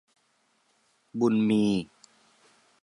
[1.19, 1.65] บุญมี